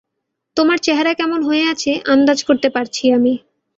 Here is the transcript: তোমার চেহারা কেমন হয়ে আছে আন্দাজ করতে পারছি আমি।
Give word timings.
তোমার 0.57 0.77
চেহারা 0.77 1.11
কেমন 1.13 1.39
হয়ে 1.43 1.63
আছে 1.65 1.91
আন্দাজ 2.05 2.39
করতে 2.43 2.67
পারছি 2.69 3.03
আমি। 3.11 3.33